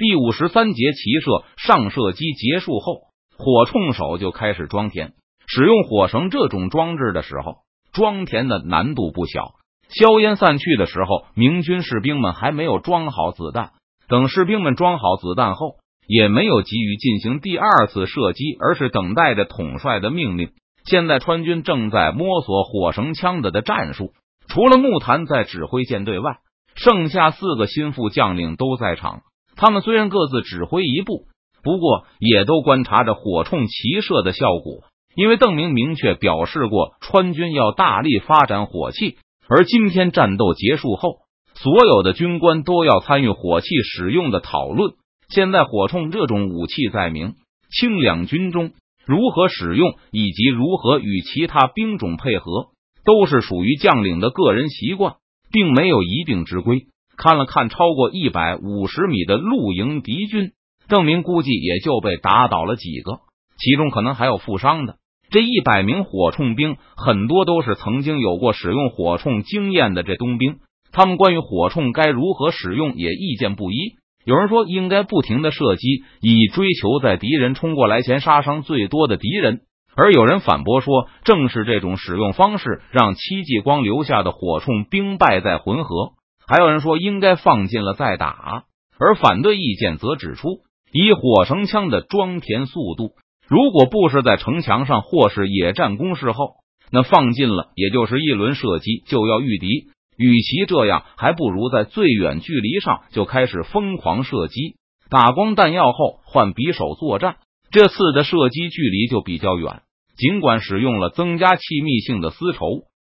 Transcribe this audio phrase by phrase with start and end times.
[0.00, 3.02] 第五十三节骑射上射击结束后，
[3.36, 5.12] 火铳手就开始装填。
[5.46, 7.56] 使用火绳这种装置的时候，
[7.92, 9.56] 装填的难度不小。
[9.90, 13.72] 硝烟散去的时候，明军士兵们还没有装好子弹。
[14.08, 15.74] 等士兵们装好子弹后，
[16.06, 20.52] 也没有急于进行第二次射击，而是等待着统帅的命令。
[20.86, 24.14] 现在川军正在摸索火绳枪的的战术，
[24.48, 26.38] 除了木坛在指挥舰队外，
[26.74, 29.20] 剩下四个心腹将领都在场。
[29.60, 31.26] 他们虽然各自指挥一部，
[31.62, 34.84] 不过也都观察着火铳齐射的效果。
[35.14, 39.18] 因为邓明明确表示过，川军要大力发展火器，
[39.48, 41.18] 而今天战斗结束后，
[41.54, 44.94] 所有的军官都要参与火器使用的讨论。
[45.28, 47.34] 现在火铳这种武器在明
[47.70, 48.72] 清两军中
[49.04, 52.68] 如何使用，以及如何与其他兵种配合，
[53.04, 55.16] 都是属于将领的个人习惯，
[55.52, 56.86] 并没有一定之规。
[57.16, 60.52] 看了看超过一百五十米的露营敌军，
[60.88, 63.20] 邓明估计也就被打倒了几个，
[63.58, 64.96] 其中可能还有负伤的。
[65.30, 70.56] 这一百名火铳兵，很多都是曾经有过使用火铳经验的这冬兵，
[70.90, 73.76] 他们关于火铳该如何使用也意见不一。
[74.24, 79.58] 有人说应该不停的射击，以追求在敌人冲过来前杀伤最多的敌人；
[79.94, 86.12] 而有人反驳说，正是这种使用方式让戚继光留下的火铳兵败在浑河。
[86.50, 88.64] 还有人说应该放进了再打，
[88.98, 90.48] 而反对意见则指出，
[90.92, 93.12] 以火绳枪的装填速度。
[93.46, 96.54] 如果不是在城墙上或是野战攻势后，
[96.90, 99.92] 那放近了也就是一轮射击就要御敌。
[100.18, 104.74] 与其这样，还不如在最远距离上就开始疯狂射击，
[105.08, 107.36] 打光弹药后换匕首作战。
[107.70, 109.82] 这次的射击距离就比较远，
[110.16, 112.66] 尽管使用了增加气密性的丝绸，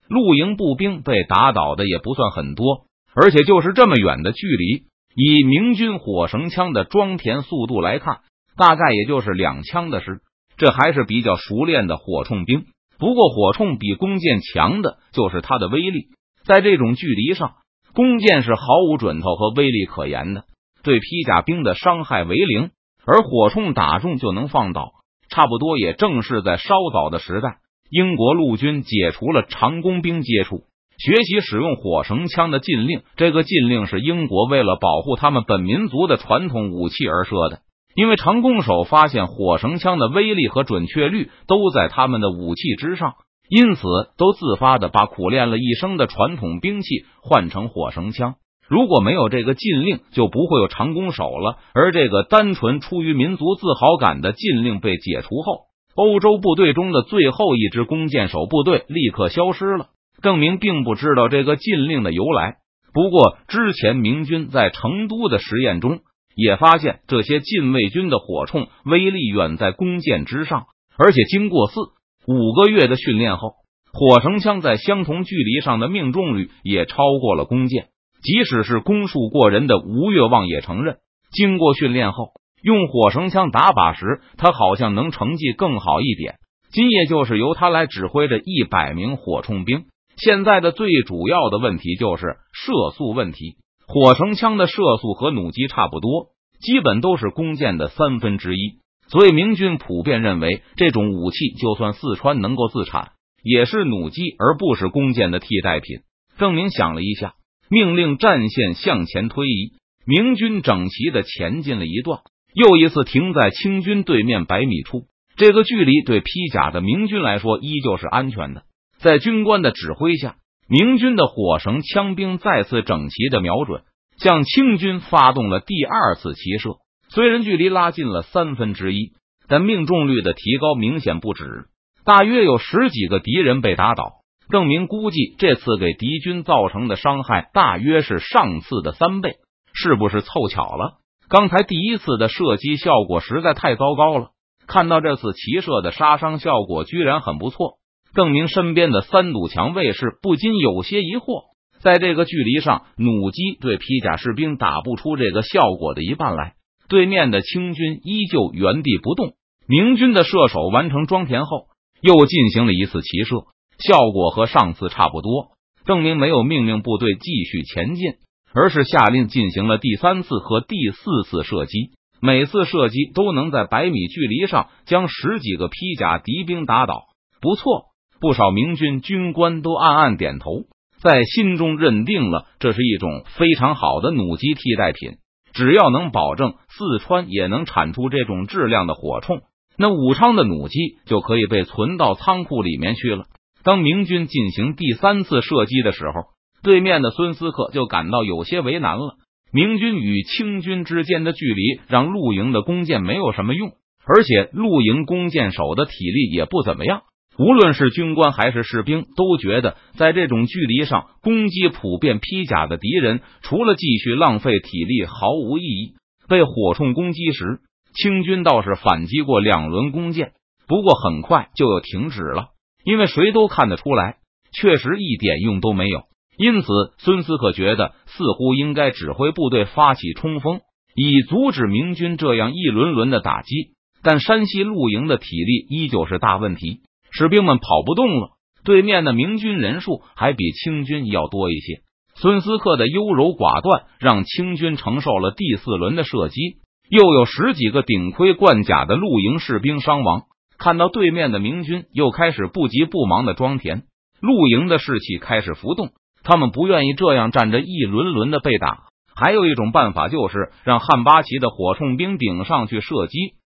[0.07, 2.85] 露营步兵被打倒的也不算很多。
[3.13, 4.83] 而且就是这么远的距离，
[5.15, 8.19] 以明军火绳枪的装填速度来看，
[8.55, 10.21] 大概也就是两枪的事。
[10.57, 12.65] 这还是比较熟练的火铳兵，
[12.99, 16.09] 不过火铳比弓箭强的就是它的威力。
[16.45, 17.53] 在这种距离上，
[17.93, 20.45] 弓箭是毫无准头和威力可言的，
[20.83, 22.71] 对披甲兵的伤害为零。
[23.03, 24.91] 而火铳打中就能放倒，
[25.27, 27.57] 差不多也正是在稍早的时代，
[27.89, 30.65] 英国陆军解除了长弓兵接触、
[31.03, 33.01] 学习使用火绳枪的禁令。
[33.17, 37.59] 这个禁令是英国为了保护他们本民族的传统武器而设的。
[37.95, 43.15] 因为长弓手发现火绳枪的威力和准确率都在他们的武器之上，
[43.49, 43.81] 因此
[44.15, 46.87] 都自发的把苦练了一生的传统兵器
[47.21, 48.35] 换成火绳枪。
[48.69, 51.57] 如果没有这个禁令，就不会有长弓手了。
[51.73, 55.63] 而这个单纯出于民族自豪感的禁令被解除后，
[55.95, 59.87] 欧洲部队中的最后一支弓箭手部队立刻消失了。
[60.21, 62.57] 邓明并不知道这个禁令的由来，
[62.93, 65.99] 不过之前明军在成都的实验中。
[66.33, 70.63] 也发现这些禁卫军的火铳威力远在弓箭之上，
[70.97, 71.81] 而且经过四
[72.25, 73.55] 五个月的训练后，
[73.91, 77.87] 火绳枪在相同距离上的命中率也超过了弓箭。
[78.23, 80.99] 即使是弓术过人的吴越望也承认，
[81.33, 82.29] 经过训练后，
[82.63, 86.35] 用火绳枪打靶时，他好像能成绩更好一点。
[86.71, 89.83] 今夜就是由他来指挥着一百名火铳兵。
[90.23, 93.55] 现在的最主要的问题就是射速问题。
[93.87, 96.27] 火绳枪的射速和弩机差不多，
[96.61, 98.77] 基本都是弓箭的三分之一，
[99.07, 106.01] 所以明军普遍认为这种武器就算四川能够自产，也是弩机而不是弓箭的替代品。
[106.37, 107.33] 郑明想了一下，
[107.67, 109.73] 命令战线向前推移，
[110.05, 112.19] 明军整齐的前进了一段，
[112.53, 115.05] 又一次停在清军对面百米处。
[115.35, 118.63] 这个距离对披甲的明军来说依旧是安全的，
[119.01, 120.35] 在军官的指挥下。
[120.69, 123.81] 明军的火绳枪兵再次整齐的瞄准，
[124.17, 126.75] 向清军发动了第二次齐射。
[127.09, 129.11] 虽然距离拉近了三分之一，
[129.49, 131.65] 但命中率的提高明显不止，
[132.05, 134.21] 大约有十几个敌人被打倒。
[134.49, 139.35] 证明估计这次给敌军造成的伤害大约是上次的三倍，
[139.73, 140.99] 是不是凑巧了？
[141.27, 144.29] 刚才第一次的射击效果实在太糟糕了，
[144.67, 147.80] 看到这次齐射的杀伤效果居然很不错。
[148.13, 151.43] 邓明身边的三堵墙卫士不禁有些疑惑，
[151.79, 156.53] 在这个距离上，弩机对披甲士兵打不出这个效果的一半来。
[156.89, 159.33] 对面的清军依旧原地不动。
[159.65, 161.67] 明军的射手完成装填后，
[162.01, 163.45] 又进行了一次齐射，
[163.79, 165.51] 效果和上次差不多。
[165.85, 168.15] 郑明没有命令部队继续前进，
[168.53, 171.91] 而是下令进行了第三次和第四次射击。
[172.21, 177.05] 每次射击都能在百米距离上将十几个披甲敌兵打倒，
[177.39, 177.90] 不错。
[178.21, 180.65] 不少明军军官都暗暗点头，
[181.01, 185.13] 在心中认定了这是一种非常好的弩机替代品。
[185.53, 189.41] 只要能保证四川也能产出这种质量的火铳，
[189.75, 190.77] 那武昌的弩机
[191.07, 193.25] 就可以被存到仓库里面去了。
[193.63, 196.13] 当明军进行第三次射击的时候，
[196.61, 199.15] 对面的孙思克就感到有些为难了。
[199.51, 203.71] 明军与清军之间的距离让陆营的弓箭没有什么用，
[204.05, 207.01] 而且陆营弓箭手的体力也不怎么样。
[207.37, 215.93] 无论是军官还是士兵，都觉得在这种距离上攻击普遍披甲的敌人，除了继续浪费体力毫无意义。
[216.27, 217.59] 被火铳攻击时，
[217.93, 220.33] 清军倒是反击过两轮弓箭，
[220.67, 222.49] 不过很快就又停止了，
[222.85, 224.17] 因为谁都看得出来，
[224.53, 226.03] 确实一点用都没有。
[226.37, 226.67] 因此，
[226.99, 230.61] 孙思克觉得似乎应该指挥部队发起冲锋，
[230.95, 233.73] 以阻止明军这样一轮轮的打击。
[234.03, 236.79] 但山西陆营的体力依旧是大问题，
[237.11, 238.31] 士兵们跑不动了。
[238.63, 241.81] 对面的明军人数还比清军要多一些。
[242.15, 246.57] 孙思克的优柔寡断，让清军承受了第四轮的射击，
[246.89, 250.23] 又有十几个顶盔贯甲的露营士兵伤亡。
[250.57, 253.83] 看到对面的明军又开始不急不忙的装填，
[254.19, 255.89] 露营的士气开始浮动。
[256.23, 258.83] 他们不愿意这样站着一轮轮的被打。
[259.15, 263.17] 还有一种办法，就是让汉八旗的火铳兵顶上去射击。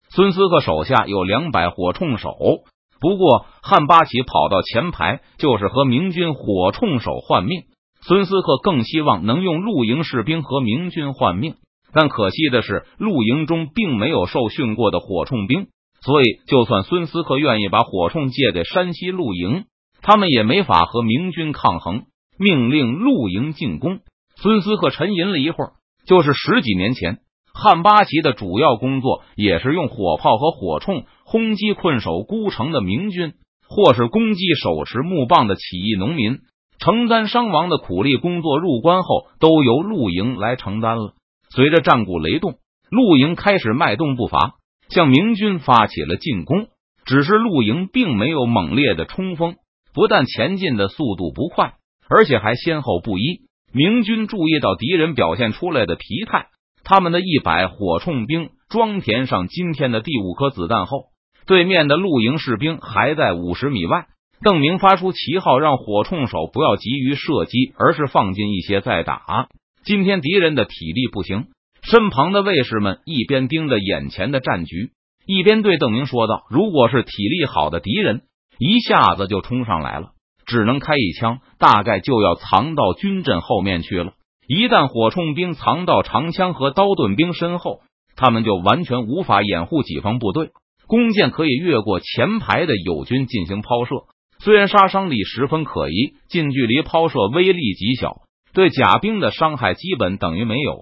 [0.10, 2.32] 孙思克手下有两百火铳手，
[3.04, 7.64] 不过汉八旗跑到前排，就是和明军火铳手换命。
[8.00, 11.56] 孙思克更希望能用露营士兵和明军换命，
[11.92, 15.68] 但可惜的是，露营中并没有受训过的火铳兵，
[16.00, 19.66] 所以就算孙思克愿意把火铳借给山西露营，
[20.02, 22.04] 他们也没法和明军抗衡。
[22.40, 24.00] 命令露营进攻。
[24.38, 25.74] 孙思克沉吟了一会儿，
[26.08, 27.20] 就是十几年前，
[27.54, 33.34] 汉八旗的主要工作也是用火炮和火铳轰击困守孤城的明军，
[33.70, 36.40] 或是攻击手持木棒的起义农民。
[36.80, 41.14] 承担伤亡的苦力工作，入关后都由陆营来承担了。
[41.50, 42.56] 随着战鼓雷动，
[42.90, 44.56] 陆营开始迈动步伐，
[44.90, 46.68] 向明军发起了进攻。
[47.06, 49.56] 只是陆营并没有猛烈的冲锋，
[49.94, 51.76] 不但前进的速度不快，
[52.10, 53.42] 而且还先后不一。
[53.74, 56.48] 明军注意到敌人表现出来的疲态，
[56.84, 61.06] 他们的一百火铳兵装填上今天的第五颗子弹后，
[61.46, 64.08] 对面的陆营士兵还在五十米外。
[64.42, 69.48] 邓明发出旗号，让火铳手不要急于射击，而是放进一些再打。
[69.86, 71.46] 今天敌人的体力不行，
[71.82, 74.92] 身旁的卫士们一边盯着眼前的战局，
[75.26, 78.24] 一边对邓明说道：“如果是体力好的敌人，
[78.60, 80.10] 一下子就冲上来了，
[80.46, 84.12] 只能开一枪，大概就要藏到军阵后面去了。
[84.48, 87.82] 一旦火铳兵藏到长枪和刀盾兵身后，
[88.16, 90.52] 他们就完全无法掩护己方部队。
[90.88, 94.06] 弓箭可以越过前排的友军进行抛射。”
[94.44, 98.24] 虽然杀伤力十分可疑，近距离抛射威力极小，
[98.54, 100.76] 对甲兵的伤害基本等于没有。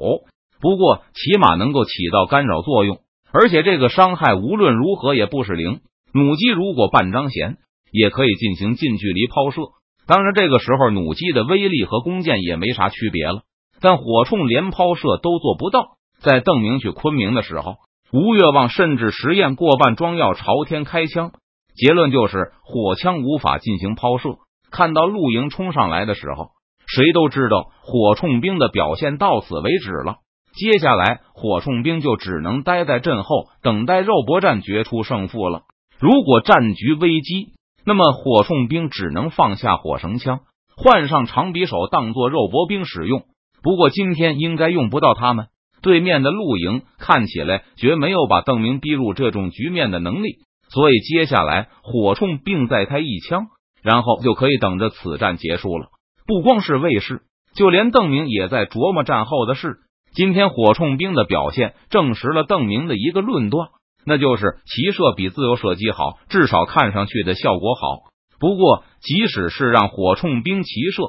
[0.59, 5.81] 不过起码能够起到干扰作用，而且这个伤害无论如何也不是零。
[6.11, 7.57] 弩机如果半张弦，
[7.91, 9.61] 也可以进行近距离抛射。
[10.07, 13.43] 当然，这个时候弩机的威力和弓箭也没啥区别了。
[13.81, 15.97] 但火铳连抛射都做不到。
[16.19, 17.77] 在邓明去昆明的时候，
[18.13, 21.31] 吴越望甚至实验过半装药朝天开枪。
[21.73, 24.35] 结论就是火枪无法进行抛射。
[24.71, 26.49] 看到陆营冲上来的时候，
[26.85, 30.17] 谁都知道火铳兵的表现到此为止了。
[30.53, 35.63] 接下来，火铳兵就只能待在阵后，等待肉搏战决出胜负了。
[35.97, 37.53] 如果战局危机，
[37.85, 40.41] 那么火铳兵只能放下火绳枪，
[40.75, 43.23] 换上长匕首，当做肉搏兵使用。
[43.63, 45.47] 不过今天应该用不到他们。
[45.81, 50.37] 对面的陆营看起来绝没有把邓明逼入这种局面的能力。
[50.69, 53.47] 所以接下来火铳并再开一枪，
[53.81, 55.87] 然后就可以等着此战结束了。
[56.25, 57.23] 不光是卫士，
[57.55, 59.79] 就连邓明也在琢磨战后的事。
[60.13, 63.69] 今天火铳兵的表现证实了邓明的一个论断，
[64.05, 68.11] 那就是骑射比自由射击好，至少看上去的效果好。
[68.39, 71.03] 不过，即使是让火铳兵骑射，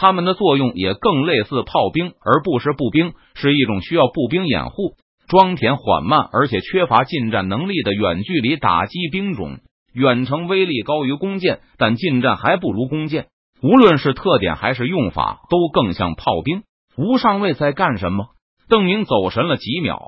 [0.00, 4.94] 他们的作用也更类似炮兵，而不是步兵，是一种需要步兵掩护。
[5.26, 9.58] 装填缓慢，而且缺乏近战能力的远距离打击兵种，
[9.92, 13.26] 远程威力高于弓箭，但近战还不如弓箭。
[13.60, 16.62] 无论是特点还是用法，都更像炮兵。
[16.96, 18.26] 吴上尉在干什么？
[18.68, 20.00] 邓明走神了几秒，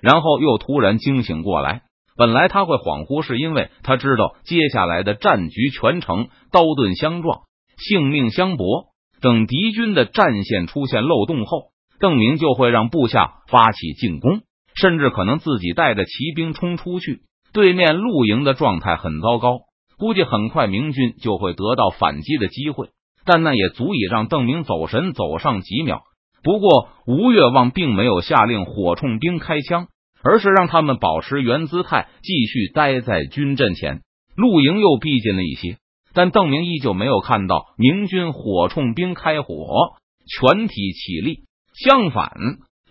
[0.00, 1.82] 然后又突然惊醒过来。
[2.16, 7.42] 本来他会恍惚，是因为他知道接下来的战局全程刀盾相撞，
[7.76, 8.86] 性命相搏。
[9.20, 11.70] 等敌军的战线出现漏洞后，
[12.00, 14.40] 邓明就会让部下发起进攻。
[14.78, 17.22] 甚至可能自己带着骑兵冲出去，
[17.54, 19.60] 对面露营的状态很糟糕，
[19.96, 22.90] 估计很快明军就会得到反击的机会，
[23.24, 26.02] 但那也足以让邓明走神走上几秒。
[26.42, 29.86] 不过吴越望并没有下令火铳兵开枪，
[30.22, 34.02] 而是让他们保持原姿态，继续待在军阵前。
[34.36, 35.78] 露营又逼近了一些，
[36.16, 39.52] 但邓明依旧没有看到明军火铳兵开火，
[40.26, 41.40] 全体起立。
[41.74, 42.32] 相反，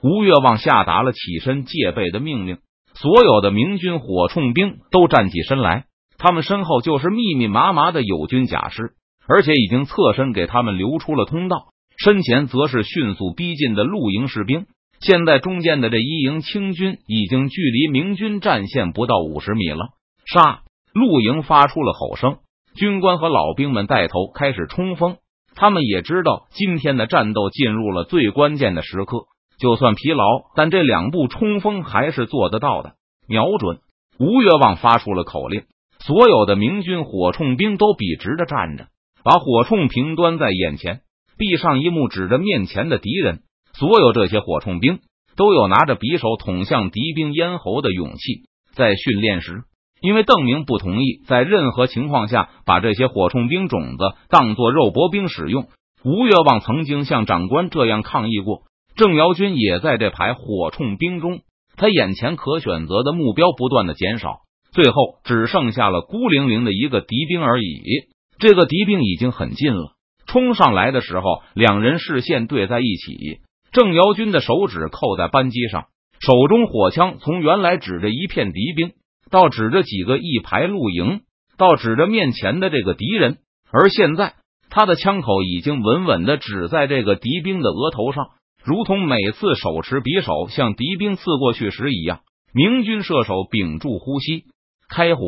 [0.03, 2.59] 吴越望下达了起身戒备的命令，
[2.93, 5.85] 所有的明军火铳兵都站起身来。
[6.19, 8.93] 他们身后就是密密麻麻的友军甲师，
[9.27, 11.69] 而且已经侧身给他们留出了通道。
[11.97, 14.67] 身前则是迅速逼近的露营士兵。
[14.99, 19.87] 现在中间的这一营清军已经距离明军战线不到五十米了。
[20.31, 20.61] 杀！
[20.93, 22.37] 露营发出了吼声，
[22.75, 25.17] 军官和老兵们带头开始冲锋。
[25.55, 29.27] 他们也知道今天的战斗进入了最关键的时刻，
[29.57, 32.95] 就算疲劳，但这两步冲锋还是做得到的。
[33.27, 33.79] 瞄准！
[34.19, 35.63] 吴越望发出了口令，
[35.99, 38.87] 所有的明军火铳兵都笔直的站着，
[39.23, 41.01] 把火铳平端在眼前。
[41.37, 43.39] 闭上一目，指着面前的敌人。
[43.73, 44.99] 所有这些火铳兵
[45.35, 48.49] 都有拿着匕首捅向敌兵咽喉的勇气。
[48.73, 49.63] 在训练时，
[50.05, 55.65] 因为邓明不同意在任何情况下把这些火铳兵种子当做肉搏兵使用，
[56.03, 58.65] 吴越望曾经向长官这样抗议过。
[58.95, 61.39] 郑瑶军也在这排火铳兵中，
[61.75, 67.81] 他眼前可选择的目标不断的减少，最后只剩下了孤零零的一个敌兵而已。
[68.37, 69.93] 这个敌兵已经很近了。
[70.27, 73.39] 冲上来的时候，两人视线对在一起。
[73.71, 75.85] 郑瑶军的手指扣在扳机上，
[76.19, 78.91] 手中火枪从原来指着一片敌兵，
[79.29, 81.21] 到指着几个一排露营，
[81.57, 83.37] 到指着面前的这个敌人。
[83.71, 84.35] 而现在，
[84.69, 88.27] 他的枪口已经稳稳的指在这个敌兵的额头上，
[88.63, 92.21] 如同每次手持匕首向敌兵刺过去时一样。
[92.53, 94.45] 明军射手屏住呼吸，
[94.89, 95.21] 开火。